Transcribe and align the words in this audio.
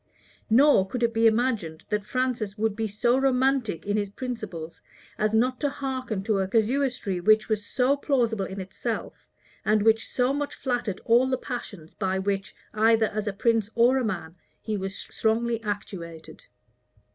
Nor 0.49 0.87
could 0.87 1.03
it 1.03 1.13
be 1.13 1.27
imagined 1.27 1.83
that 1.89 2.03
Francis 2.03 2.57
would 2.57 2.75
be 2.75 2.87
so 2.87 3.19
romantic 3.19 3.85
in 3.85 3.97
his 3.97 4.09
principles, 4.09 4.81
as 5.15 5.35
not 5.35 5.59
to 5.59 5.69
hearken 5.69 6.23
to 6.23 6.39
a 6.39 6.47
casuistry 6.47 7.19
which 7.19 7.47
was 7.47 7.63
so 7.63 7.95
plausible 7.95 8.45
in 8.47 8.59
itself, 8.59 9.27
and 9.63 9.83
which 9.83 10.07
so 10.07 10.33
much 10.33 10.55
flattered 10.55 11.01
all 11.05 11.27
the 11.29 11.37
passions 11.37 11.93
by 11.93 12.17
which, 12.17 12.55
either 12.73 13.05
as 13.13 13.27
a 13.27 13.31
prince 13.33 13.69
or 13.75 13.99
a 13.99 14.03
man, 14.03 14.35
he 14.59 14.75
was 14.75 14.95
strongly 14.95 15.61
actuated. 15.63 16.45